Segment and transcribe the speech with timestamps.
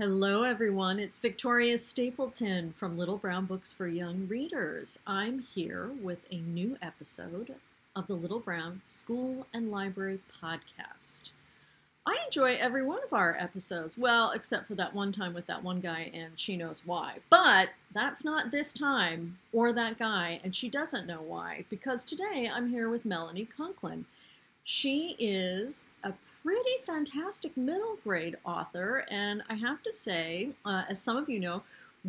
[0.00, 1.00] Hello, everyone.
[1.00, 5.00] It's Victoria Stapleton from Little Brown Books for Young Readers.
[5.08, 7.56] I'm here with a new episode
[7.96, 11.30] of the Little Brown School and Library podcast.
[12.06, 15.64] I enjoy every one of our episodes, well, except for that one time with that
[15.64, 17.14] one guy, and she knows why.
[17.28, 22.48] But that's not this time or that guy, and she doesn't know why, because today
[22.48, 24.04] I'm here with Melanie Conklin.
[24.62, 26.12] She is a
[26.48, 29.04] pretty fantastic middle grade author.
[29.10, 31.62] And I have to say, uh, as some of you know,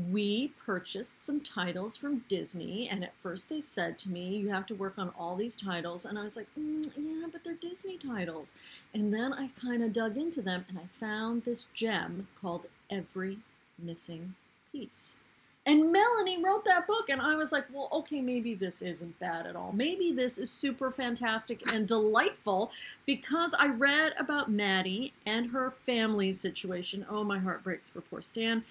[0.09, 4.65] we purchased some titles from Disney, and at first they said to me, You have
[4.67, 6.05] to work on all these titles.
[6.05, 8.53] And I was like, mm, Yeah, but they're Disney titles.
[8.93, 13.39] And then I kind of dug into them and I found this gem called Every
[13.77, 14.35] Missing
[14.71, 15.17] Piece.
[15.69, 19.45] And Melanie wrote that book, and I was like, well, okay, maybe this isn't bad
[19.45, 19.71] at all.
[19.71, 22.71] Maybe this is super fantastic and delightful
[23.05, 27.05] because I read about Maddie and her family situation.
[27.07, 28.63] Oh, my heart breaks for poor Stan.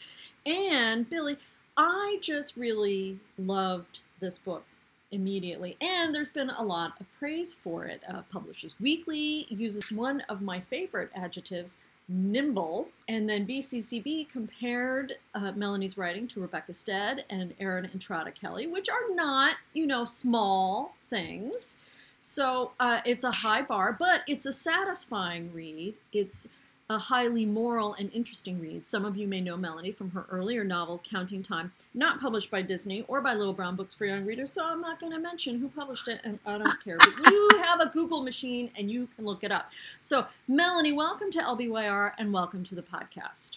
[0.44, 1.36] And Billy,
[1.76, 4.64] I just really loved this book
[5.12, 5.76] immediately.
[5.80, 8.02] And there's been a lot of praise for it.
[8.08, 12.88] Uh, Publishers Weekly uses one of my favorite adjectives, nimble.
[13.06, 18.88] And then BCCB compared uh, Melanie's writing to Rebecca Stead and Erin Entrada Kelly, which
[18.88, 21.78] are not, you know, small things.
[22.20, 25.94] So uh, it's a high bar, but it's a satisfying read.
[26.12, 26.48] It's
[26.90, 28.86] a highly moral and interesting read.
[28.86, 32.62] Some of you may know Melanie from her earlier novel, Counting Thyme, not published by
[32.62, 35.58] Disney or by Little Brown Books for Young Readers, so I'm not going to mention
[35.58, 36.96] who published it, and I don't care.
[36.96, 39.70] But you have a Google machine and you can look it up.
[39.98, 43.56] So, Melanie, welcome to LBYR and welcome to the podcast.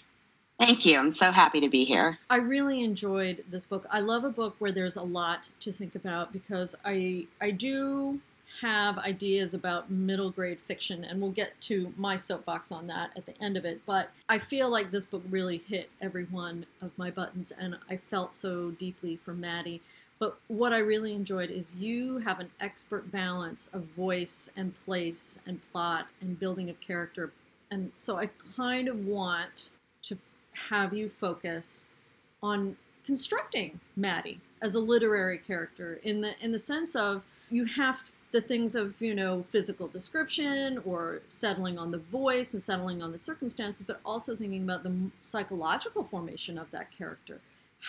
[0.59, 0.98] Thank you.
[0.98, 2.17] I'm so happy to be here.
[2.30, 3.86] I really enjoyed this book.
[3.92, 8.20] I love a book where there's a lot to think about because I I do
[8.62, 13.26] have ideas about middle grade fiction, and we'll get to my soapbox on that at
[13.26, 13.81] the end of it.
[13.86, 17.98] But I feel like this book really hit every one of my buttons, and I
[17.98, 19.82] felt so deeply for Maddie.
[20.20, 25.39] But what I really enjoyed is you have an expert balance of voice and place
[25.48, 27.32] and plot and building of character.
[27.71, 29.70] And so I kind of want
[30.04, 30.17] to
[30.70, 31.88] have you focus
[32.44, 38.11] on constructing Maddie as a literary character in the in the sense of you have
[38.31, 43.11] the things of you know physical description or settling on the voice and settling on
[43.11, 47.39] the circumstances but also thinking about the psychological formation of that character.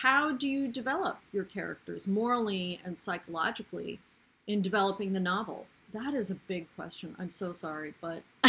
[0.01, 3.99] How do you develop your characters morally and psychologically
[4.47, 5.67] in developing the novel?
[5.93, 7.15] That is a big question.
[7.19, 8.21] I'm so sorry but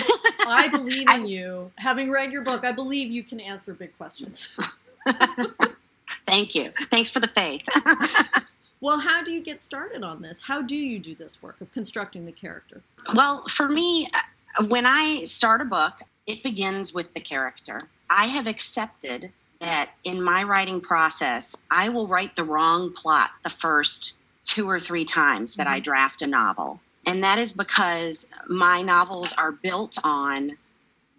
[0.47, 1.71] i believe in you.
[1.77, 4.57] Having read your book i believe you can answer big questions.
[6.27, 6.73] Thank you.
[6.91, 7.67] Thanks for the faith
[8.85, 10.43] Well, how do you get started on this?
[10.43, 12.83] How do you do this work of constructing the character?
[13.15, 15.95] Well, for me, uh, when I start a book,
[16.27, 17.81] it begins with the character.
[18.11, 23.49] I have accepted that in my writing process, I will write the wrong plot the
[23.49, 24.13] first
[24.45, 25.77] two or three times that mm-hmm.
[25.77, 26.79] I draft a novel.
[27.07, 30.59] And that is because my novels are built on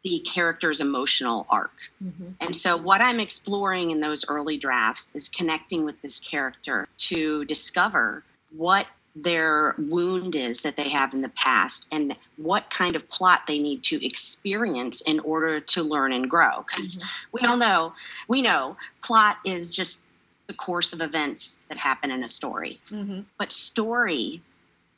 [0.06, 1.74] the character's emotional arc.
[2.02, 2.34] Mm-hmm.
[2.40, 7.44] And so, what I'm exploring in those early drafts is connecting with this character to
[7.46, 8.24] discover
[8.56, 13.42] what their wound is that they have in the past and what kind of plot
[13.48, 17.28] they need to experience in order to learn and grow because mm-hmm.
[17.32, 17.94] we all know
[18.28, 20.02] we know plot is just
[20.48, 23.22] the course of events that happen in a story mm-hmm.
[23.40, 24.42] but story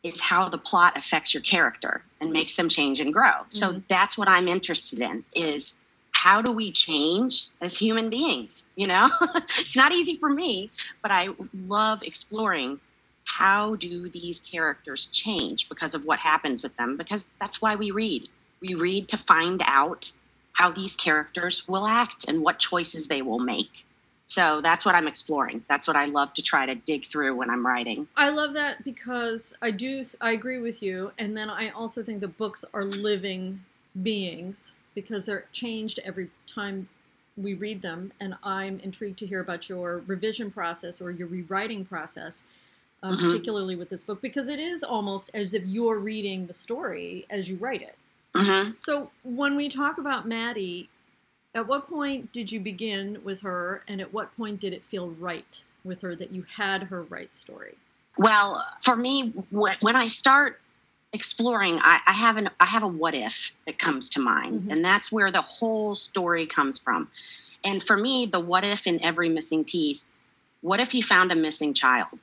[0.04, 3.30] is how the plot affects your character and makes them change and grow.
[3.30, 3.52] Mm-hmm.
[3.52, 5.78] So that's what I'm interested in is
[6.12, 8.66] how do we change as human beings?
[8.76, 9.10] You know,
[9.60, 10.72] it's not easy for me,
[11.02, 11.30] but I
[11.68, 12.80] love exploring
[13.26, 17.92] how do these characters change because of what happens with them because that's why we
[17.92, 18.30] read.
[18.62, 20.12] We read to find out
[20.54, 23.86] how these characters will act and what choices they will make.
[24.28, 25.64] So that's what I'm exploring.
[25.70, 28.08] That's what I love to try to dig through when I'm writing.
[28.18, 31.12] I love that because I do, I agree with you.
[31.18, 33.64] And then I also think the books are living
[34.04, 36.90] beings because they're changed every time
[37.38, 38.12] we read them.
[38.20, 42.46] And I'm intrigued to hear about your revision process or your rewriting process.
[43.04, 43.28] Uh, mm-hmm.
[43.28, 47.48] Particularly with this book, because it is almost as if you're reading the story as
[47.48, 47.96] you write it.
[48.34, 48.72] Mm-hmm.
[48.80, 50.90] So, when we talk about Maddie,
[51.58, 55.10] at what point did you begin with her, and at what point did it feel
[55.10, 57.76] right with her that you had her right story?
[58.18, 60.62] Well, for me, when I start
[61.14, 64.72] exploring, I, I have an I have a what if that comes to mind, mm-hmm.
[64.72, 67.10] and that's where the whole story comes from.
[67.64, 70.12] And for me, the what if in every missing piece,
[70.62, 72.20] what if you found a missing child?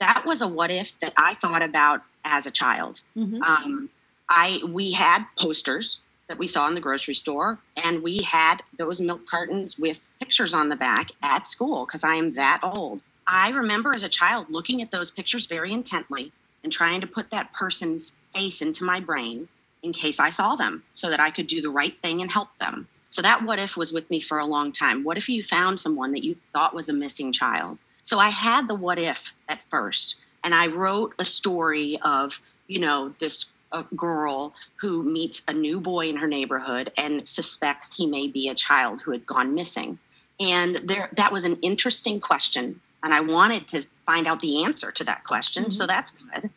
[0.00, 3.00] That was a what if that I thought about as a child.
[3.16, 3.42] Mm-hmm.
[3.42, 3.88] Um,
[4.28, 9.00] I we had posters that we saw in the grocery store, and we had those
[9.00, 13.02] milk cartons with pictures on the back at school because I am that old.
[13.26, 16.32] I remember as a child looking at those pictures very intently
[16.62, 19.48] and trying to put that person's face into my brain
[19.82, 22.48] in case I saw them so that I could do the right thing and help
[22.58, 22.88] them.
[23.08, 25.04] So that what if was with me for a long time.
[25.04, 27.78] What if you found someone that you thought was a missing child?
[28.02, 32.80] So I had the what if at first, and I wrote a story of, you
[32.80, 38.06] know, this a girl who meets a new boy in her neighborhood and suspects he
[38.06, 39.98] may be a child who had gone missing.
[40.38, 44.90] And there that was an interesting question and I wanted to find out the answer
[44.90, 45.70] to that question, mm-hmm.
[45.70, 46.50] so that's good.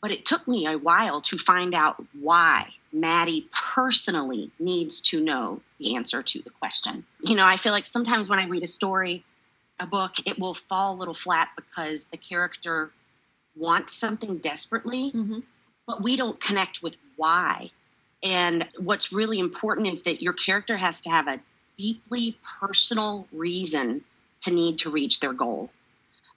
[0.00, 5.60] But it took me a while to find out why Maddie personally needs to know
[5.78, 7.04] the answer to the question.
[7.20, 9.24] You know, I feel like sometimes when I read a story,
[9.78, 12.90] a book, it will fall a little flat because the character
[13.54, 15.40] wants something desperately, mm-hmm
[15.86, 17.70] but we don't connect with why.
[18.22, 21.40] And what's really important is that your character has to have a
[21.76, 24.04] deeply personal reason
[24.42, 25.70] to need to reach their goal.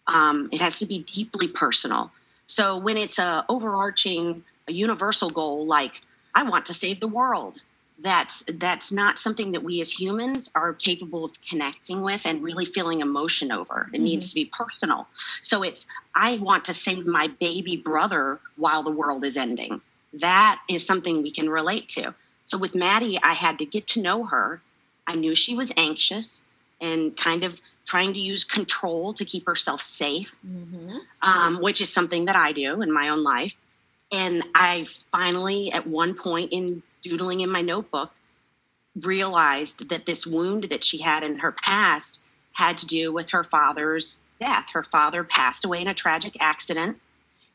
[0.07, 2.11] Um, it has to be deeply personal.
[2.45, 6.01] So when it's a overarching, a universal goal like
[6.33, 7.59] I want to save the world,
[7.99, 12.65] that's that's not something that we as humans are capable of connecting with and really
[12.65, 13.89] feeling emotion over.
[13.93, 14.03] It mm-hmm.
[14.03, 15.07] needs to be personal.
[15.41, 19.81] So it's i want to save my baby brother while the world is ending.
[20.13, 22.13] That is something we can relate to.
[22.45, 24.61] So with maddie i had to get to know her.
[25.07, 26.43] I knew she was anxious
[26.81, 30.97] and kind of trying to use control to keep herself safe mm-hmm.
[31.21, 33.55] um, which is something that i do in my own life.
[34.11, 38.11] And i finally at one point in doodling in my notebook,
[39.01, 42.21] realized that this wound that she had in her past
[42.51, 44.67] had to do with her father's death.
[44.73, 46.97] Her father passed away in a tragic accident,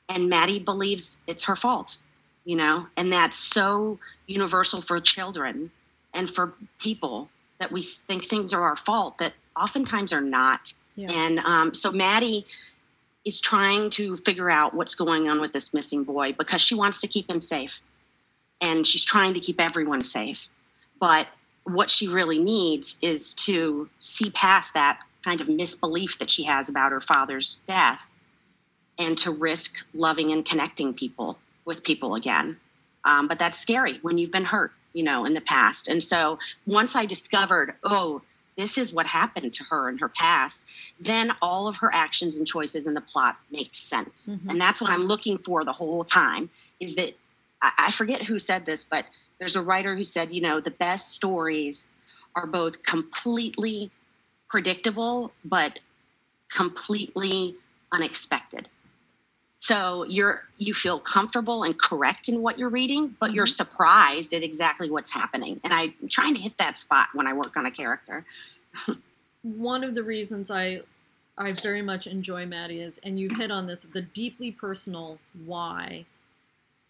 [0.08, 1.98] and Maddie believes it's her fault,
[2.44, 5.70] you know, and that's so universal for children
[6.14, 10.72] and for people that we think things are our fault that oftentimes are not.
[10.96, 11.10] Yeah.
[11.10, 12.46] And um, so Maddie
[13.24, 17.00] is trying to figure out what's going on with this missing boy because she wants
[17.00, 17.80] to keep him safe
[18.60, 20.48] and she's trying to keep everyone safe.
[20.98, 21.26] But
[21.64, 26.68] what she really needs is to see past that kind of misbelief that she has
[26.68, 28.08] about her father's death
[28.98, 32.56] and to risk loving and connecting people with people again.
[33.04, 35.88] Um, but that's scary when you've been hurt, you know, in the past.
[35.88, 38.22] And so once I discovered, oh,
[38.56, 40.66] this is what happened to her in her past,
[41.00, 44.26] then all of her actions and choices in the plot make sense.
[44.26, 44.50] Mm-hmm.
[44.50, 47.14] And that's what I'm looking for the whole time is that
[47.62, 49.04] I forget who said this, but
[49.38, 51.86] there's a writer who said, you know, the best stories
[52.34, 53.90] are both completely
[54.48, 55.78] predictable but
[56.50, 57.56] completely
[57.92, 58.68] unexpected.
[59.58, 63.36] So you're you feel comfortable and correct in what you're reading, but mm-hmm.
[63.36, 65.60] you're surprised at exactly what's happening.
[65.64, 68.24] And I'm trying to hit that spot when I work on a character.
[69.42, 70.82] One of the reasons I
[71.36, 76.04] I very much enjoy Maddie is, and you hit on this, the deeply personal why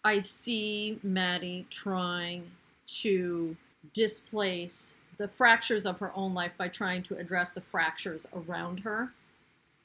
[0.03, 2.51] I see Maddie trying
[3.01, 3.55] to
[3.93, 9.11] displace the fractures of her own life by trying to address the fractures around her.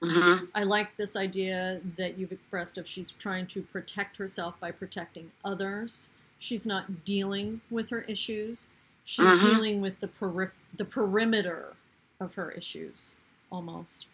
[0.02, 0.46] Mm-hmm.
[0.54, 5.32] I like this idea that you've expressed of she's trying to protect herself by protecting
[5.44, 6.10] others.
[6.38, 8.68] She's not dealing with her issues.
[9.04, 9.46] She's mm-hmm.
[9.46, 11.75] dealing with the peri- the perimeter
[12.20, 13.16] of her issues
[13.50, 14.06] almost.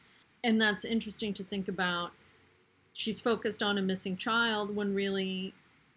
[0.44, 2.12] And that's interesting to think about.
[2.92, 5.54] She's focused on a missing child when really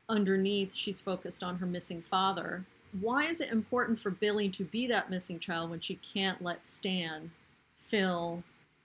[0.10, 2.66] underneath she's focused on her missing father.
[3.00, 6.66] Why is it important for Billy to be that missing child when she can't let
[6.66, 7.32] Stan
[7.78, 8.44] fill,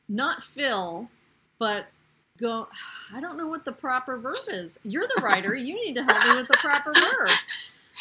[0.08, 1.08] not fill,
[1.58, 1.86] but
[2.38, 2.68] go?
[3.14, 4.80] I don't know what the proper verb is.
[4.84, 5.54] You're the writer.
[5.54, 7.30] you need to help me with the proper verb.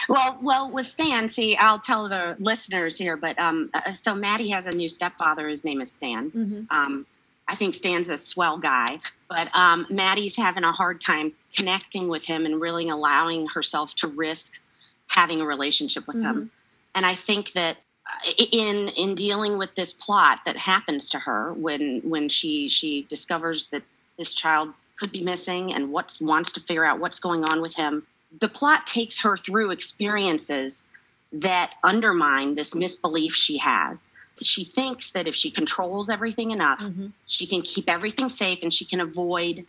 [0.07, 4.49] Well, well, with Stan, see, I'll tell the listeners here, but um, uh, so Maddie
[4.49, 5.49] has a new stepfather.
[5.49, 6.31] His name is Stan.
[6.31, 6.61] Mm-hmm.
[6.69, 7.05] Um,
[7.49, 12.23] I think Stan's a swell guy, but um, Maddie's having a hard time connecting with
[12.23, 14.59] him and really allowing herself to risk
[15.07, 16.41] having a relationship with mm-hmm.
[16.41, 16.51] him.
[16.93, 21.53] And I think that uh, in in dealing with this plot that happens to her
[21.53, 23.81] when when she she discovers that
[24.17, 27.75] this child could be missing and what wants to figure out what's going on with
[27.75, 28.05] him,
[28.39, 30.89] the plot takes her through experiences
[31.31, 34.11] that undermine this misbelief she has
[34.41, 37.07] she thinks that if she controls everything enough, mm-hmm.
[37.27, 39.65] she can keep everything safe and she can avoid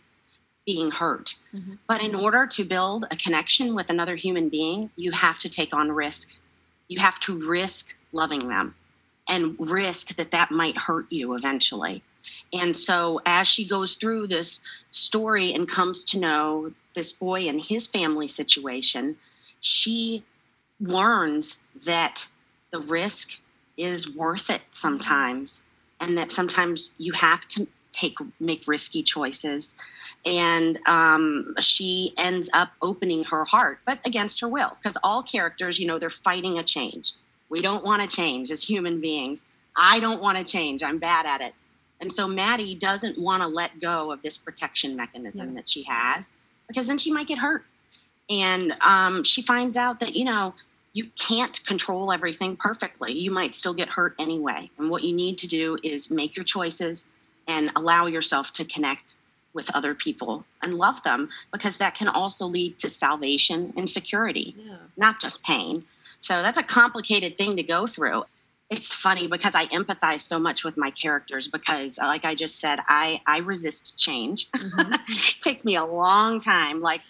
[0.65, 1.35] being hurt.
[1.53, 1.73] Mm-hmm.
[1.87, 5.73] But in order to build a connection with another human being, you have to take
[5.73, 6.35] on risk.
[6.87, 8.75] You have to risk loving them
[9.27, 12.03] and risk that that might hurt you eventually.
[12.53, 14.61] And so, as she goes through this
[14.91, 19.17] story and comes to know this boy and his family situation,
[19.61, 20.23] she
[20.79, 22.27] learns that
[22.71, 23.39] the risk
[23.77, 25.63] is worth it sometimes
[25.99, 29.75] and that sometimes you have to take make risky choices.
[30.25, 35.79] And um, she ends up opening her heart but against her will because all characters
[35.79, 37.13] you know they're fighting a change.
[37.49, 39.43] We don't want to change as human beings.
[39.75, 40.83] I don't want to change.
[40.83, 41.53] I'm bad at it.
[41.99, 45.55] And so maddie doesn't want to let go of this protection mechanism Yeah.
[45.55, 46.35] that she has
[46.67, 47.63] because then she might get hurt.
[48.29, 50.53] And um, she finds out that you know
[50.93, 53.13] you can't control everything perfectly.
[53.13, 54.69] You might still get hurt anyway.
[54.77, 57.07] And what you need to do is make your choices
[57.47, 59.15] and allow yourself to connect
[59.53, 64.55] with other people and love them because that can also lead to salvation and security
[64.57, 64.77] Yeah.
[64.97, 65.83] not just pain.
[66.19, 68.23] So that's a complicated thing to go through.
[68.69, 72.79] It's funny because i empathize so much with my characters because like i just said
[72.87, 74.49] i i resist change.
[74.51, 74.93] Mhm.
[75.35, 77.01] it takes me a long time like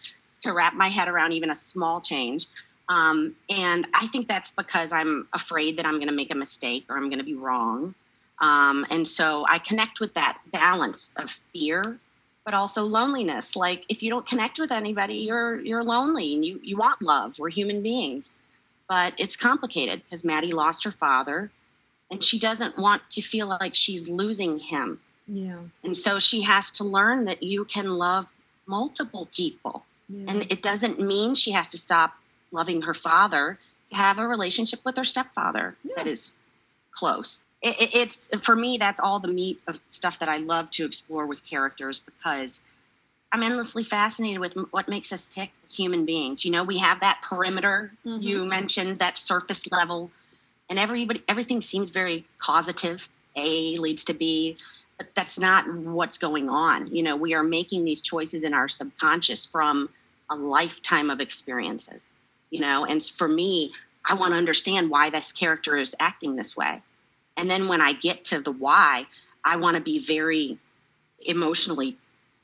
[0.41, 2.47] to wrap my head around even a small change
[2.95, 3.17] um,
[3.49, 6.97] and i think that's because i'm afraid that i'm going to make a mistake or
[6.97, 7.93] i'm going to be wrong
[8.49, 11.97] um, and so i connect with that balance of fear
[12.45, 16.59] but also loneliness like if you don't connect with anybody you're you're lonely and you
[16.63, 18.35] you want love we're human beings
[18.89, 21.49] but it's complicated because maddie lost her father
[22.09, 25.59] and she doesn't want to feel like she's losing him Yeah.
[25.83, 28.25] and so she has to learn that you can love
[28.67, 29.83] multiple people.
[30.07, 30.25] Yeah.
[30.29, 32.11] And it doesn't mean she has to stop
[32.51, 33.57] loving her father
[33.89, 35.95] to have a relationship with her stepfather Yeah.
[35.97, 36.33] that is
[36.91, 37.43] close.
[37.61, 40.85] It, it, it's for me, that's all the meat of stuff that I love to
[40.85, 42.61] explore with characters because
[43.31, 46.43] I'm endlessly fascinated with what makes us tick as human beings.
[46.43, 48.21] You know, we have that perimeter Mhm.
[48.21, 50.11] you mentioned, that surface level,
[50.69, 53.07] and everybody everything seems very causative.
[53.35, 54.57] A leads to B,
[54.97, 56.93] but that's not what's going on.
[56.93, 59.89] You know, we are making these choices in our subconscious from
[60.29, 62.01] a lifetime of experiences.
[62.51, 63.71] You know, and for me,
[64.05, 66.81] I want to understand why this character is acting this way.
[67.37, 69.07] And then when I get to the why,
[69.43, 70.57] I want to be very
[71.25, 71.97] emotionally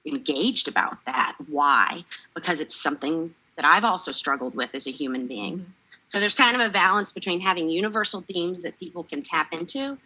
[0.06, 1.36] engaged about that.
[1.48, 2.06] Why?
[2.34, 5.60] Because it's something that I've also struggled with as a human being.
[5.60, 5.66] Mhm.
[6.06, 9.98] So there's kind of a balance between having universal themes that people can tap into,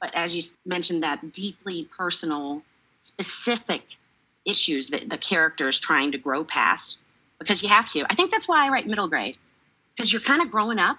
[0.00, 2.62] but as you mentioned, that deeply personal,
[3.02, 3.82] specific
[4.44, 6.98] issues that the character is trying to grow past
[7.44, 8.04] because you have to.
[8.10, 9.36] I think that's why I write middle grade
[9.94, 10.98] because you're kind of growing up,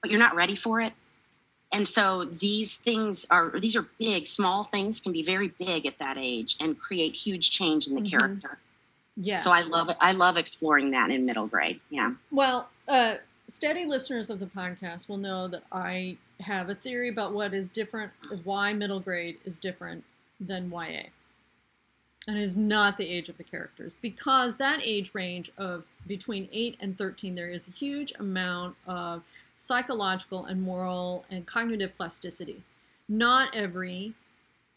[0.00, 0.92] but you're not ready for it.
[1.72, 5.98] And so these things are these are big, small things can be very big at
[5.98, 8.10] that age and create huge change in the Mhm.
[8.10, 8.58] character.
[9.16, 9.38] Yeah.
[9.38, 9.96] So I love it.
[10.00, 11.80] I love exploring that in middle grade.
[11.90, 12.14] Yeah.
[12.30, 13.16] Well, uh,
[13.46, 17.70] steady listeners of the podcast will know that I have a theory about what is
[17.70, 18.12] different,
[18.44, 20.04] why middle grade is different
[20.40, 21.10] than YA.
[22.30, 26.48] And it is not the age of the characters, because that age range of between
[26.52, 29.24] 8 and 13, there is a huge amount of
[29.56, 32.62] psychological and moral and cognitive plasticity.
[33.08, 34.14] Not every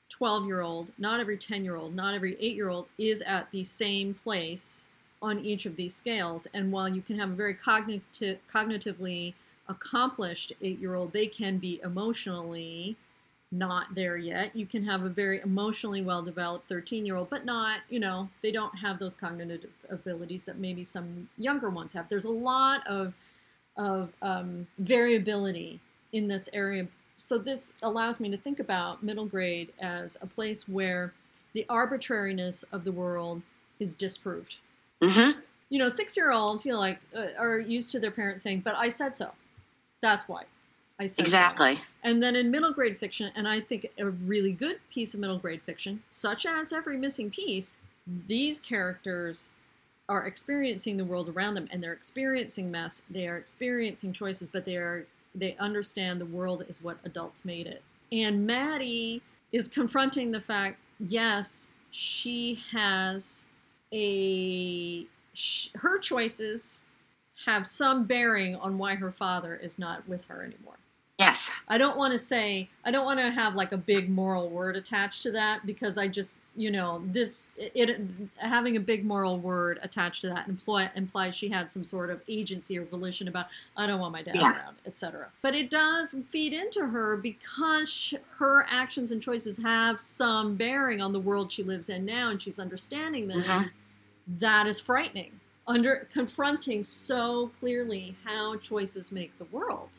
[0.09, 3.51] 12 year old, not every 10 year old, not every 8 year old is at
[3.51, 4.87] the same place
[5.21, 6.47] on each of these scales.
[6.55, 9.35] And while you can have a very cognitive, cognitively
[9.69, 12.95] accomplished 8 year old, they can be emotionally
[13.53, 14.55] not there yet.
[14.55, 18.29] You can have a very emotionally well developed 13 year old, but not, you know,
[18.41, 22.09] they don't have those cognitive abilities that maybe some younger ones have.
[22.09, 23.13] There's a lot of,
[23.77, 25.79] of um, variability
[26.11, 26.87] in this area.
[27.17, 31.13] So this allows me to think about middle grade as a place where
[31.53, 33.43] the arbitrariness of the world
[33.79, 34.55] is disproved.
[35.01, 35.39] Mm-hmm.
[35.69, 38.61] You know, six year olds, you know, like uh, are used to their parents saying,
[38.61, 39.31] "But I said so."
[40.01, 40.43] That's why
[40.99, 41.37] I said so.
[41.37, 41.79] Exactly.
[42.03, 45.39] And then in middle grade fiction, and I think a really good piece of middle
[45.39, 47.75] grade fiction, such as Every Missing Piece,
[48.27, 49.51] these characters
[50.09, 54.65] are experiencing the world around them and they're experiencing mess, they are experiencing choices, but
[54.65, 57.81] they are they understand the world is what adults made it.
[58.11, 63.47] And Maddie is confronting the fact, yes, she has
[63.91, 66.83] a sh- her choices
[67.45, 70.75] have some bearing on why her father is not with her anymore.
[71.23, 71.51] Yes.
[71.67, 74.75] I don't want to say I don't want to have like a big moral word
[74.75, 78.01] attached to that because I just you know this it, it
[78.37, 82.21] having a big moral word attached to that imply, implies she had some sort of
[82.27, 84.53] agency or volition about I don't want my dad Yeah.
[84.53, 85.27] around etc.
[85.41, 91.01] But it does feed into her because sh her actions and choices have some bearing
[91.01, 93.45] on the world she lives in now, and she's understanding this.
[93.47, 93.73] Mhm.
[94.39, 95.39] That is frightening.
[95.65, 99.89] Under confronting so clearly how choices make the world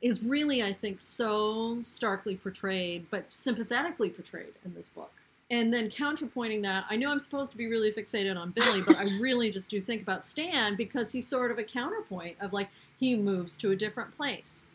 [0.00, 5.12] is really, I think, so starkly portrayed, but sympathetically portrayed in this book.
[5.50, 8.96] And then counterpointing that, I know I'm supposed to be really fixated on Billy, but
[8.96, 12.68] I really just do think about Stan because he's sort of a counterpoint of like
[13.00, 14.66] he moves to a different place.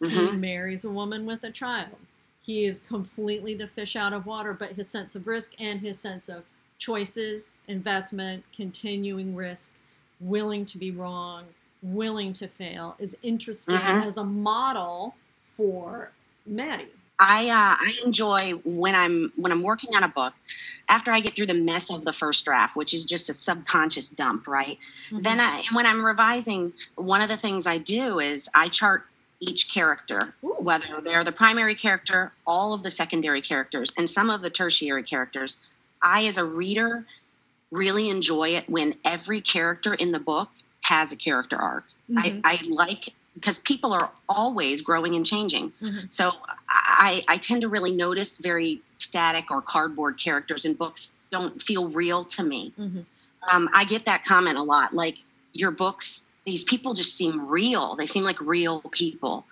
[0.00, 0.38] He Mhm.
[0.40, 1.96] marries a woman with a child.
[2.44, 5.96] he is completely the fish out of water, but his sense of risk and his
[6.00, 6.42] sense of
[6.76, 9.74] choices, investment, continuing risk,
[10.18, 11.44] willing to be wrong,
[11.82, 14.06] willing to fail is interesting Mhm.
[14.06, 15.14] as a model
[15.56, 16.10] for
[16.46, 16.88] Maddie.
[17.18, 20.32] I uh, I enjoy when I'm when I'm working on a book.
[20.88, 24.08] After I get through the mess of the first draft, which is just a subconscious
[24.08, 24.78] dump, right?
[25.12, 29.06] Then I, when I'm revising, one of the things I do is I chart
[29.38, 30.56] each character, Ooh.
[30.58, 35.02] whether they're the primary character, all of the secondary characters, and some of the tertiary
[35.02, 35.58] characters.
[36.02, 37.04] I, as a reader,
[37.70, 40.48] really enjoy it when every character in the book
[40.82, 41.84] has a character arc.
[42.10, 42.40] Mhm.
[42.44, 45.72] I, I like because people are always growing and changing.
[45.80, 46.12] Mhm.
[46.12, 46.32] So
[46.68, 51.88] I, I tend to really notice very static or cardboard characters in books don't feel
[51.88, 52.72] real to me.
[52.78, 53.04] Mhm.
[53.50, 54.92] Um, I get that comment a lot.
[54.94, 55.16] Like
[55.54, 57.96] your books, these people just seem real.
[57.96, 59.46] They seem like real people.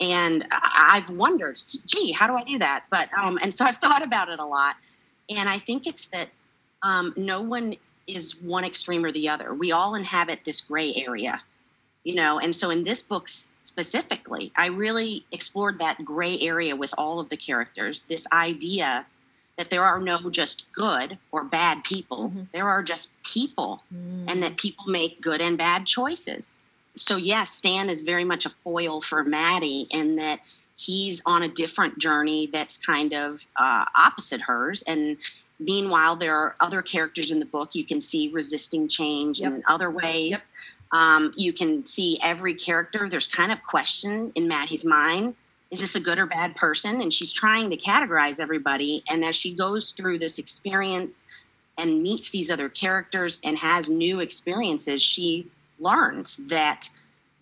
[0.00, 2.84] And I've wondered, gee, how do I do that?
[2.90, 4.76] But um, and so I've thought about it a lot.
[5.28, 6.28] And I think it's that
[6.82, 9.52] um, no one is one extreme or the other.
[9.54, 11.42] We all inhabit this gray area,
[12.04, 12.38] you know.
[12.38, 17.28] And so in this book specifically, I really explored that gray area with all of
[17.28, 18.02] the characters.
[18.02, 19.06] This idea
[19.58, 22.46] that there are no just good or bad people, Mhm.
[22.52, 24.30] there are just people Mm.
[24.30, 26.60] and that people make good and bad choices.
[26.96, 30.40] So yes, Stan is very much a foil for Maddie in that
[30.76, 34.82] he's on a different journey that's kind of uh, opposite hers.
[34.82, 35.16] And
[35.58, 39.52] meanwhile, there are other characters in the book you can see resisting change Yep.
[39.52, 40.52] in other ways.
[40.92, 43.08] Um, you can see every character.
[43.08, 45.34] There's kind of question in Maddie's mind.
[45.70, 47.00] Is this a good or bad person?
[47.00, 49.02] And she's trying to categorize everybody.
[49.08, 51.24] And as she goes through this experience
[51.76, 55.48] and meets these other characters and has new experiences, she
[55.80, 56.88] learns that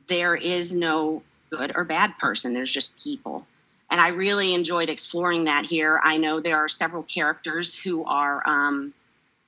[0.09, 2.55] there is no good or bad person.
[2.55, 3.47] There's just people.
[3.91, 6.01] And I really enjoyed exploring that here.
[6.03, 8.93] I know there are several characters who are um,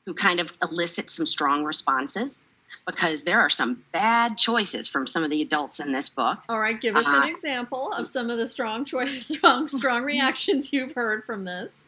[0.05, 2.45] who kind of elicit some strong responses
[2.87, 6.39] because there are some bad choices from some of the adults in this book.
[6.49, 10.05] All right, give us an Uh, example of some of the strong choice, strong, strong
[10.15, 11.85] reactions you've heard from this.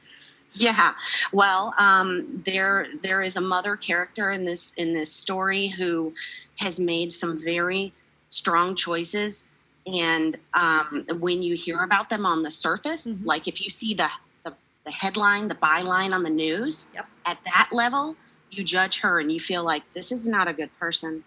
[0.54, 0.94] Yeah,
[1.32, 6.14] well, um, there there is a mother character in this in this story who
[6.56, 7.92] has made some very
[8.28, 9.46] strong choices,
[9.94, 13.24] and um, when you hear about them on the surface, Mhm.
[13.24, 14.08] like if you see the,
[14.44, 17.06] the the headline, the byline on the news, Yep.
[17.26, 18.16] at that level,
[18.50, 21.24] you judge her and you feel like this is not a good person,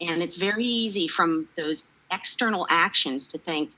[0.00, 3.70] and it's very easy from those external actions to think,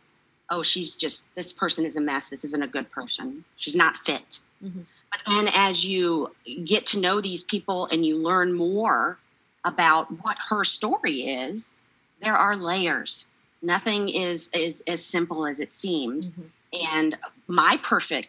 [0.51, 2.29] oh, she's just this person is a mess.
[2.29, 3.45] This isn't a good person.
[3.57, 4.41] She's not fit.
[4.63, 4.85] Mhm.
[5.11, 6.35] But then as you
[6.65, 9.19] get to know these people and you learn more
[9.65, 11.75] about what her story is,
[12.21, 13.27] there are layers.
[13.65, 16.35] Nothing is, is as simple as it seems.
[16.35, 16.51] Mhm.
[16.93, 18.29] And my perfect,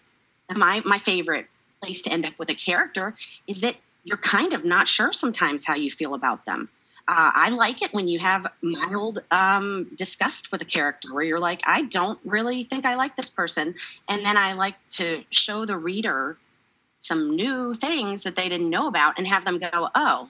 [0.50, 1.48] my, my favorite
[1.82, 3.16] place to end up with a character
[3.48, 6.70] is that you're kind of not sure sometimes how you feel about them.
[7.08, 11.40] Uh, I like it when you have mild um, disgust with a character where you're
[11.40, 13.76] like, I don't really think I like this person.
[14.10, 16.38] And then I like to show the reader
[17.02, 20.30] some new things that they didn't know about and have them go, oh,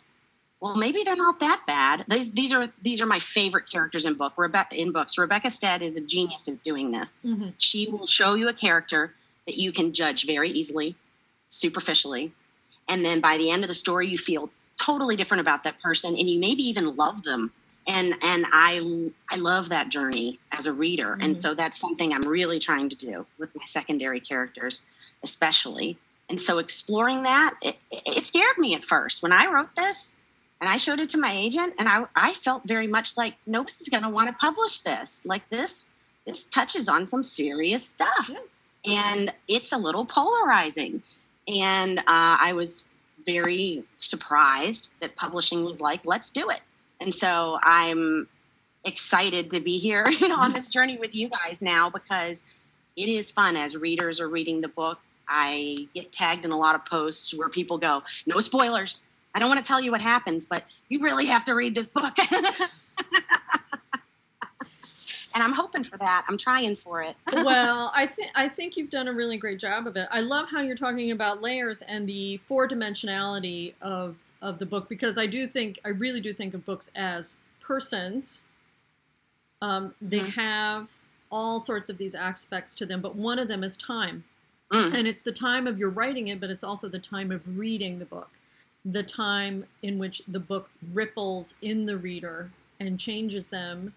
[0.66, 2.06] well, maybe they're not that bad.
[2.08, 4.36] These, these are these are my favorite characters in book.
[4.36, 7.22] Rebe- in books, Rebecca Stead is a genius at doing this.
[7.24, 7.54] Mhm.
[7.60, 9.14] She will show you a character
[9.46, 10.96] that you can judge very easily,
[11.50, 12.34] superficially,
[12.88, 14.50] and then by the end of the story, you feel
[14.82, 17.52] totally different about that person, and you maybe even love them.
[17.86, 21.38] And and I I love that journey as a reader, and Mhm.
[21.38, 24.84] so that's something I'm really trying to do with my secondary characters,
[25.22, 25.96] especially.
[26.28, 30.15] And so exploring that, it, it scared me at first when I wrote this,
[30.62, 33.90] and I showed it to my agent, and I I felt very much like nobody's
[33.90, 35.26] going to want to publish this.
[35.26, 35.90] Like this
[36.26, 38.40] this touches on some serious stuff, Yeah.
[39.10, 41.04] and it's a little polarizing.
[41.48, 42.86] And uh, I was
[43.26, 46.62] very surprised that publishing was like, let's do it.
[47.00, 48.28] And so I'm
[48.84, 52.44] excited to be here on this journey with you guys now because
[52.96, 55.00] it is fun as readers are reading the book.
[55.28, 59.02] I get tagged in a lot of posts where people go, no spoilers.
[59.36, 61.90] I don't want to tell you what happens, but you really have to read this
[61.90, 62.18] book.
[65.36, 66.26] and I'm hoping for that.
[66.30, 67.18] I'm trying for it.
[67.34, 70.08] well, I think I think you've done a really great job of it.
[70.10, 74.88] I love how you're talking about layers and the four dimensionality of of the book
[74.88, 78.44] because I do think I really do think of books as persons.
[79.62, 80.34] Um, they Mhm.
[80.36, 80.88] have
[81.30, 84.24] all sorts of these aspects to them, but one of them is time.
[84.72, 84.96] Mm.
[84.98, 88.00] And it's the time of your writing it, but it's also the time of reading
[88.00, 88.30] the book,
[88.86, 93.94] the time in which the book ripples in the reader and changes them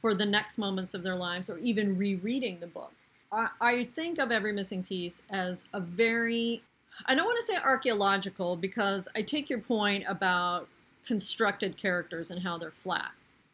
[0.00, 2.92] for the next moments of their lives, or even rereading the book.
[3.30, 6.62] I, I think of every missing piece as a very
[7.06, 10.68] I don't want to say archaeological because I take your point about
[11.06, 13.12] constructed characters and how they're flat.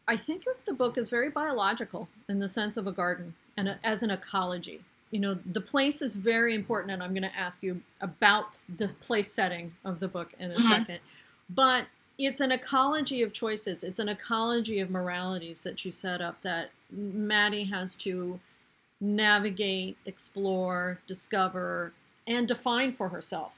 [0.08, 3.68] I think of the book as very biological in the sense of a garden and
[3.68, 4.80] a, as an ecology.
[5.14, 8.88] You know, the place is very important, and I'm going to ask you about the
[8.88, 10.68] place setting of the book in a mm-hmm.
[10.68, 10.98] second.
[11.48, 11.86] But
[12.18, 13.84] it's an ecology of choices.
[13.84, 18.40] It's an ecology of moralities that you set up that Maddie has to
[19.00, 21.92] navigate, explore, discover,
[22.26, 23.52] and define for herself.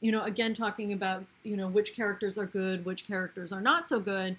[0.00, 3.86] You know, again, talking about, you know, which characters are good, which characters are not
[3.86, 4.38] so good,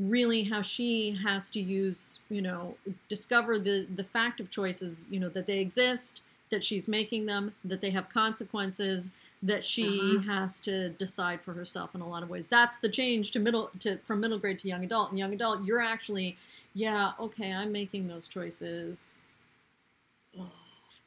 [0.00, 2.76] really how she has to use, you know,
[3.08, 7.52] discover the, the fact of choices, you know, that they exist, that she's making them,
[7.64, 9.10] that they have consequences,
[9.42, 10.32] that she uh-huh.
[10.32, 12.48] has to decide for herself in a lot of ways.
[12.48, 15.10] That's the change to middle to from middle grade to young adult.
[15.10, 16.36] And young adult, you're actually,
[16.74, 19.18] yeah, okay, I'm making those choices.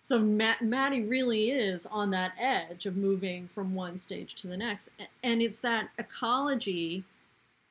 [0.01, 4.58] So Matt, Maddie really is on that edge of moving from one stage to the
[4.58, 4.89] next,
[5.23, 7.06] and it's that ecology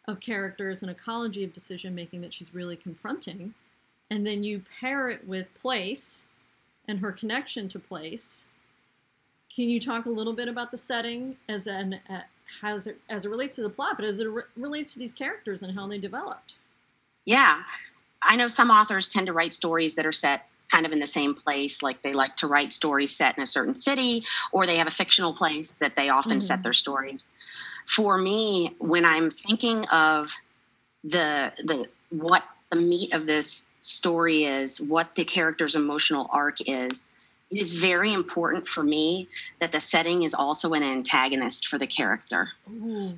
[0.09, 3.55] of characters and ecology of decision making that she's really confronting,
[4.11, 6.27] and then you pair it with place
[6.89, 8.47] and her connection to place.
[9.55, 12.23] Can you talk a little bit about the setting as an uh,
[12.63, 15.13] as it as it relates to the plot, but as it re- relates to these
[15.13, 16.55] characters and how they developed?
[17.25, 17.63] Yeah,
[18.23, 21.07] I know some authors tend to write stories that are set kind of in the
[21.07, 21.83] same place.
[21.83, 24.93] Like they like to write stories set in a certain city, or they have a
[24.93, 26.41] fictional place that they often mm-hmm.
[26.41, 27.31] set their stories.
[27.87, 30.33] For me, when I'm thinking of
[31.05, 37.13] the the what the meat of this story is, what the character's emotional arc is,
[37.51, 41.87] it is very important for me that the setting is also an antagonist for the
[41.87, 42.49] character.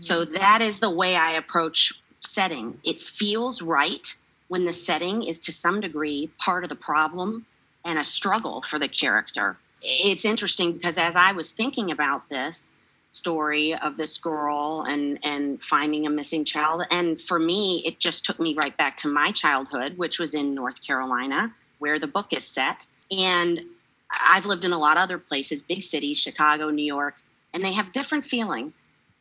[0.00, 2.79] So that is the way I approach setting.
[2.83, 4.14] It feels right
[4.48, 7.46] when the setting is to some degree part of the problem
[7.85, 9.57] and a struggle for the character.
[9.83, 12.74] It's interesting because as I was thinking about this
[13.14, 16.87] story of this girl and and finding a missing child.
[16.90, 20.55] And for me it just took me right back to my childhood which was in
[20.55, 22.87] North Carolina where the book is set.
[23.11, 23.64] And
[24.11, 27.14] I've lived in a lot of other places big cities Chicago New York
[27.53, 28.72] and they have different feeling.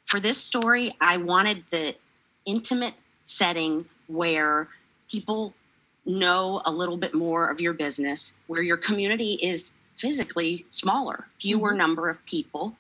[0.06, 1.96] For this story I wanted the
[2.46, 4.68] intimate setting where
[5.10, 5.54] people
[6.06, 11.70] know a little bit more of your business, where your community is physically smaller, fewer
[11.70, 11.78] mm-hmm.
[11.78, 12.76] number of people,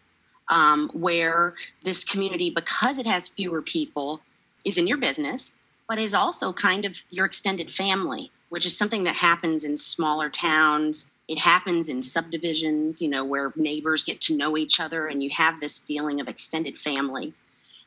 [0.49, 4.21] um, where this community, because it has fewer people,
[4.65, 5.53] is in your business,
[5.87, 10.29] but is also kind of your extended family, which is something that happens in smaller
[10.29, 11.11] towns.
[11.27, 15.29] It happens in subdivisions, you know, where neighbors get to know each other and you
[15.31, 17.33] have this feeling of extended family.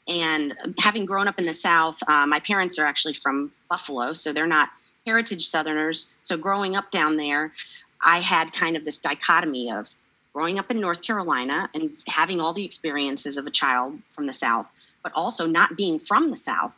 [0.09, 4.33] And having grown up in the South, uh, my parents are actually from Buffalo, so
[4.33, 4.71] they're not
[5.05, 6.13] heritage Southerners.
[6.23, 7.53] So growing up down there,
[8.01, 9.89] I had kind of this dichotomy of
[10.37, 14.35] growing up in North Carolina and having all the experiences of a child from the
[14.35, 14.67] South,
[15.03, 16.75] but also not being from the South.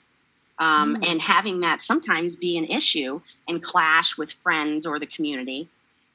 [0.60, 1.10] Um, mm.
[1.10, 5.68] And having that sometimes be an issue and clash with friends or the community.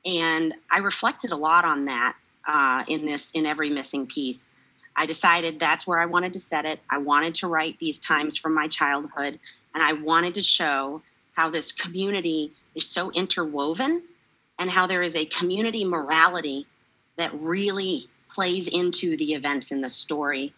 [0.05, 2.15] And I reflected a lot on that
[2.47, 4.49] uh, in this, in every missing piece.
[4.95, 6.79] I decided that's where I wanted to set it.
[6.89, 9.37] I wanted to write these times from my childhood,
[9.73, 11.01] and I wanted to show
[11.33, 14.01] how this community is so interwoven
[14.57, 16.67] and how there is a community morality
[17.17, 20.53] that really plays into the events in the story.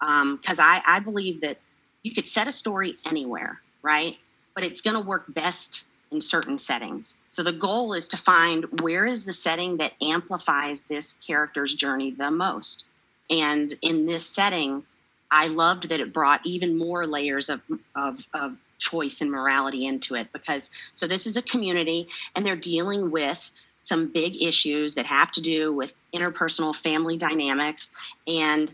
[0.00, 1.58] Because um, I, I believe that
[2.02, 4.16] you could set a story anywhere, right?
[4.54, 7.18] But it's going to work best in certain settings.
[7.28, 12.12] So the goal is to find where is the setting that amplifies this character's journey
[12.12, 12.84] the most.
[13.28, 14.84] And in this setting,
[15.30, 17.60] I loved that it brought even more layers of,
[17.96, 22.56] of, of choice and morality into it because so this is a community and they're
[22.56, 23.50] dealing with
[23.86, 27.94] some big issues that have to do with interpersonal family dynamics
[28.26, 28.72] and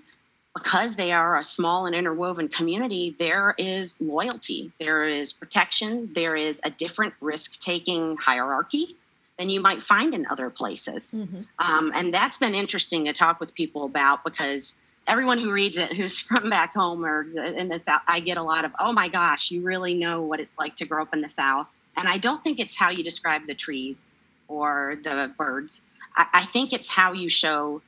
[0.55, 6.37] because they are a small and interwoven community there is loyalty there is protection there
[6.37, 8.97] is a different risk taking hierarchy
[9.39, 11.13] than you might find in other places.
[11.13, 11.43] Mm-hmm.
[11.59, 15.93] Um, and that's been interesting to talk with people about because everyone who reads it
[15.97, 19.09] who's from back home or in the South, I get a lot of, oh my
[19.09, 21.67] gosh, you really know what it's like to grow up in the South.
[21.97, 24.09] And I don't think it's how you describe the trees
[24.53, 25.81] or the birds.
[26.15, 27.81] I, I think it's how you show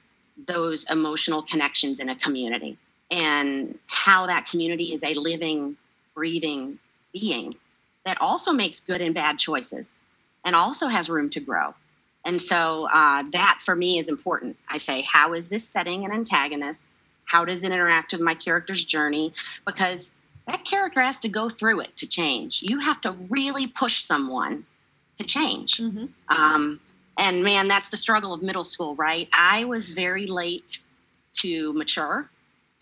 [0.49, 2.79] those emotional connections in a community
[3.11, 5.77] and how that community is a living,
[6.15, 6.79] breathing
[7.13, 7.55] being
[8.05, 9.99] that also makes good and bad choices
[10.45, 11.75] and also has room to grow.
[12.25, 14.57] And so uh, that for me is important.
[14.69, 16.89] I say, how is this setting an antagonist?
[17.27, 19.33] How does it interact with my character's journey?
[19.67, 20.13] Because
[20.47, 22.63] that character has to go through it to change.
[22.63, 24.67] You have to really push someone
[25.19, 25.79] to change.
[25.79, 26.07] Mm-hmm.
[26.29, 26.81] Um,
[27.17, 29.29] And man, that's the struggle of middle school, right?
[29.33, 30.81] I was very late
[31.35, 32.29] to mature.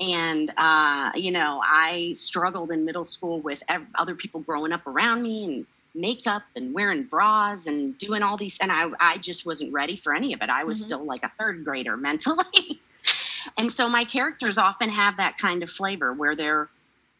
[0.00, 4.86] And, uh, you know, I struggled in middle school with ev- other people growing up
[4.86, 8.58] around me and makeup and wearing bras and doing all these.
[8.60, 10.48] And I, I just wasn't ready for any of it.
[10.48, 10.86] I was mm-hmm.
[10.86, 12.80] still like a third grader mentally.
[13.58, 16.68] and so my characters often have that kind of flavor where they're,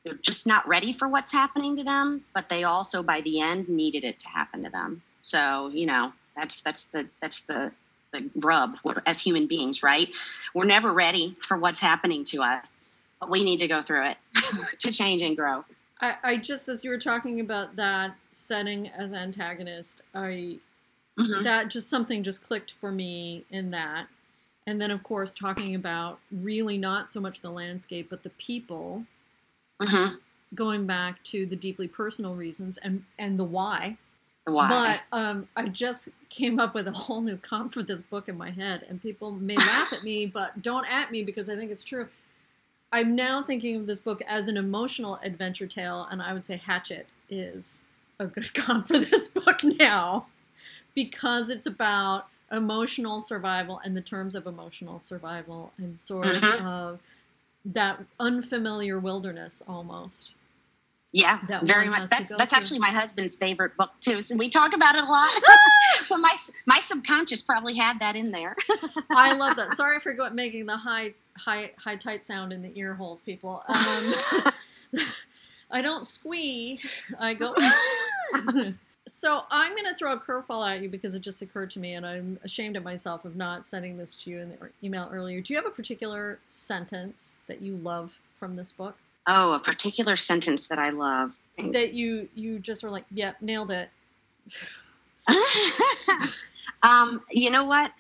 [0.05, 3.69] they're just not ready for what's happening to them, but they also by the end
[3.69, 5.03] needed it to happen to them.
[5.23, 7.73] So, you know, that's that's the that's the
[8.13, 10.09] the rub as human beings, right?
[10.55, 12.81] We're never ready for what's happening to us,
[13.21, 14.17] but we need to go through it
[14.81, 15.65] to change and grow.
[16.01, 20.59] I, I just as you were talking about that setting as antagonist, I
[21.19, 21.45] mm-hmm.
[21.45, 24.09] that just something just clicked for me in that.
[24.67, 29.05] And then of course talking about really not so much the landscape but the people.
[29.83, 30.15] Mm-hmm.
[30.55, 33.97] Going back to the deeply personal reasons and and the why
[34.45, 35.01] why.
[35.11, 38.37] But um, I just came up with a whole new comp for this book in
[38.37, 41.71] my head, and people may laugh at me, but don't at me because I think
[41.71, 42.09] it's true.
[42.93, 46.57] I'm now thinking of this book as an emotional adventure tale, and I would say
[46.57, 47.85] Hatchet is
[48.19, 50.27] a good comp for this book now
[50.95, 56.67] because it's about emotional survival and the terms of emotional survival and sort mm-hmm.
[56.67, 57.01] of
[57.65, 60.31] that unfamiliar wilderness almost.
[61.13, 62.09] Yeah, very much.
[62.09, 64.23] That, that's actually my husband's favorite book too.
[64.23, 65.31] So we talk about it a lot.
[66.05, 68.57] so my my subconscious probably had that in there.
[69.11, 69.75] I love that.
[69.75, 73.63] Sorry for making the high high high tight sound in the ear holes, people.
[73.69, 75.03] Um,
[75.71, 76.81] I don't squee.
[77.19, 77.55] I go.
[79.13, 81.93] So I'm going to throw a curveball at you because it just occurred to me,
[81.93, 85.43] and I'm ashamed of myself of not sending this to you in the email earlier.
[85.43, 88.97] Do you have a particular sentence that you love from this book?
[89.27, 91.37] Oh, a particular sentence that I love.
[91.73, 93.91] That you you just were like, yep, yeah, nailed it.
[96.83, 97.93] um, you know what?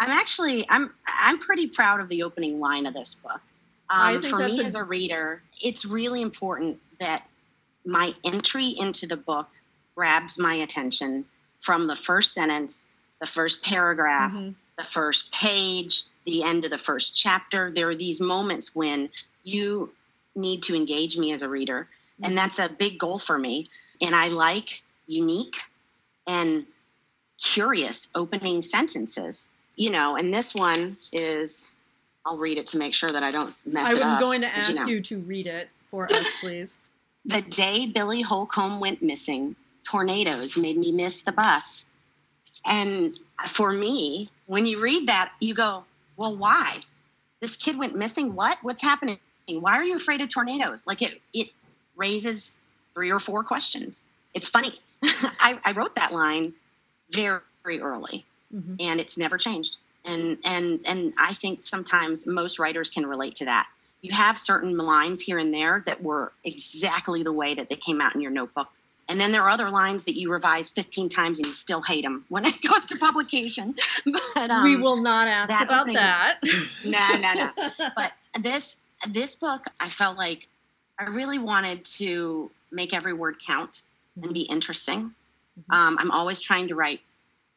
[0.00, 3.42] I'm actually I'm I'm pretty proud of the opening line of this book.
[3.90, 7.28] Um, for me a- as a reader, it's really important that
[7.84, 9.48] my entry into the book
[9.96, 11.24] grabs my attention
[11.60, 12.86] from the first sentence,
[13.20, 14.50] the first paragraph, mm-hmm.
[14.78, 17.72] the first page, the end of the first chapter.
[17.74, 19.08] There are these moments when
[19.42, 19.90] you
[20.34, 21.88] need to engage me as a reader.
[22.22, 22.36] And mm-hmm.
[22.36, 23.68] that's a big goal for me.
[24.00, 25.56] And I like unique
[26.26, 26.66] and
[27.42, 29.50] curious opening sentences.
[29.76, 31.66] You know, and this one is
[32.24, 34.14] I'll read it to make sure that I don't mess it up.
[34.14, 34.86] I'm going to ask you, know.
[34.86, 36.78] you to read it for us, please.
[37.24, 39.54] the day Billy Holcomb went missing,
[39.88, 41.86] tornadoes made me miss the bus.
[42.64, 45.84] And for me, when you read that, you go,
[46.16, 46.80] well, why?
[47.40, 48.34] This kid went missing.
[48.34, 48.58] What?
[48.62, 49.18] What's happening?
[49.48, 50.88] why are you afraid of tornadoes?
[50.88, 51.50] Like it, it
[51.94, 52.58] raises
[52.94, 54.02] three or four questions.
[54.34, 54.80] It's funny.
[55.02, 56.52] I, I, wrote that line
[57.10, 58.74] very, very early, mm-hmm.
[58.80, 59.76] and it's never changed.
[60.04, 63.66] And and and I think sometimes most writers can relate to that.
[64.02, 68.00] You have certain lines here and there that were exactly the way that they came
[68.00, 68.68] out in your notebook.
[69.08, 72.02] And then there are other lines that you revise 15 times and you still hate
[72.02, 73.74] them when it goes to publication.
[74.34, 76.38] But um, we will not ask that about opening, that.
[76.84, 77.90] no, no, no.
[77.96, 78.76] But this
[79.08, 80.46] this book, I felt like
[80.98, 83.82] I really wanted to make every word count
[84.22, 85.14] and be interesting.
[85.58, 85.72] Mm-hmm.
[85.72, 87.00] Um, I'm always trying to write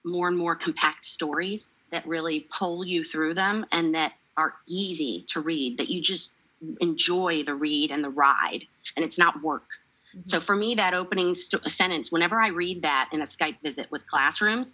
[0.03, 5.25] more and more compact stories that really pull you through them and that are easy
[5.27, 6.35] to read, that you just
[6.79, 9.67] enjoy the read and the ride, and it's not work.
[10.09, 10.21] Mm-hmm.
[10.23, 13.91] So for me, that opening st- sentence, whenever I read that in a Skype visit
[13.91, 14.73] with classrooms,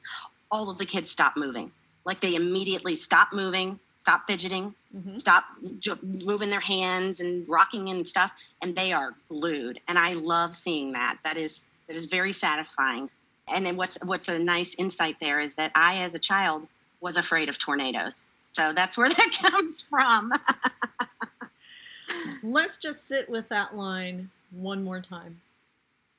[0.52, 1.72] all of the kids stop moving.
[2.06, 5.16] Like they immediately stop moving, stop fidgeting, mm-hmm.
[5.16, 5.46] stop
[6.04, 9.80] moving their hands and rocking and stuff, and they are glued.
[9.88, 11.18] And I love seeing that.
[11.24, 13.10] That is that is very satisfying.
[13.48, 16.68] And then what's what's a nice insight there is that I, as a child,
[17.02, 18.24] was afraid of tornadoes.
[18.52, 20.32] So that's where that comes from.
[22.44, 25.42] Let's just sit with that line one more time.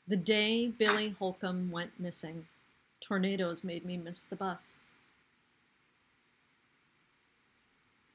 [0.09, 2.47] The day Billy Holcomb went missing,
[3.01, 4.77] tornadoes made me miss the bus.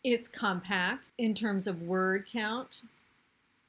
[0.04, 2.82] It's compact in terms of word count.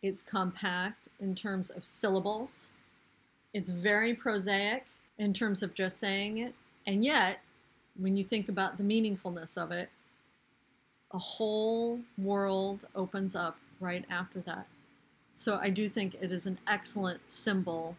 [0.03, 2.71] It's compact in terms of syllables.
[3.53, 4.87] It's very prosaic
[5.19, 6.55] in terms of just saying it.
[6.87, 7.41] And yet,
[7.99, 9.91] when you think about the meaningfulness of it,
[11.13, 14.67] a whole world opens up right after that.
[15.33, 17.97] So I do think it is an excellent symbol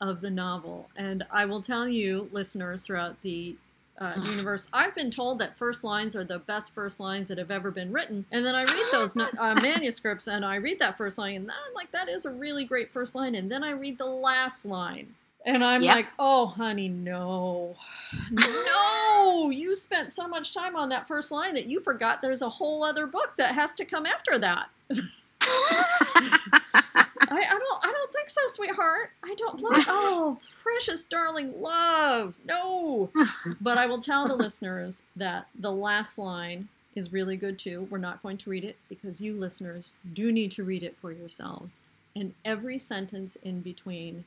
[0.00, 0.88] of the novel.
[0.96, 3.56] And I will tell you, listeners, throughout the
[3.98, 4.68] uh, universe.
[4.72, 7.92] I've been told that first lines are the best first lines that have ever been
[7.92, 9.28] written, and then I read those uh,
[9.62, 12.92] manuscripts and I read that first line, and I'm like, that is a really great
[12.92, 15.14] first line, and then I read the last line.
[15.46, 15.94] And I'm Yep.
[15.94, 17.76] like, oh, honey, no.
[18.30, 22.48] No, you spent so much time on that first line that you forgot there's a
[22.48, 24.70] whole other book that has to come after that.
[27.30, 29.10] I, I don't I don't think so, sweetheart.
[29.22, 32.34] I don't believe oh precious darling love.
[32.44, 33.10] No.
[33.60, 37.88] But I will tell the listeners that the last line is really good too.
[37.90, 41.12] We're not going to read it because you listeners do need to read it for
[41.12, 41.80] yourselves.
[42.16, 44.24] And every sentence in between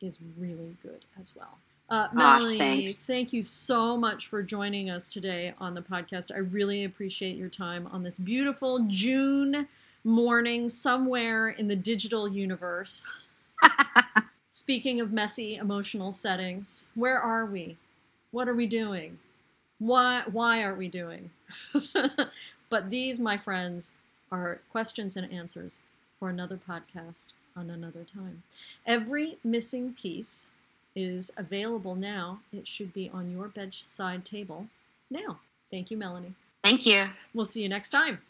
[0.00, 1.58] is really good as well.
[1.90, 6.32] Uh, Melanie, thank you so much for joining us today on the podcast.
[6.34, 9.68] I really appreciate your time on this beautiful June
[10.04, 13.24] morning somewhere in the digital universe.
[14.50, 17.76] Speaking of messy emotional settings, where are we?
[18.30, 19.18] What are we doing?
[19.78, 21.30] Why why are we doing?
[22.68, 23.94] but these, my friends,
[24.30, 25.80] are questions and answers
[26.18, 28.42] for another podcast on another time.
[28.86, 30.48] Every missing piece
[30.94, 32.40] is available now.
[32.52, 34.68] It should be on your bedside table
[35.10, 35.40] now.
[35.70, 36.34] Thank you, Melanie.
[36.62, 37.08] Thank you.
[37.32, 38.20] We'll see you next time.